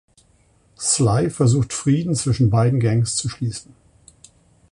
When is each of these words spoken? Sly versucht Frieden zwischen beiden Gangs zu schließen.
Sly 0.79 1.29
versucht 1.29 1.73
Frieden 1.73 2.15
zwischen 2.15 2.49
beiden 2.49 2.79
Gangs 2.79 3.15
zu 3.15 3.29
schließen. 3.29 3.75